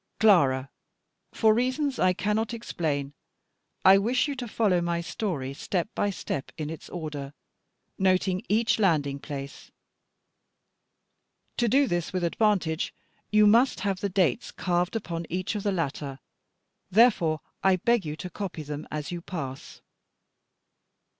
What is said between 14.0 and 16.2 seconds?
dates carved upon each of the latter: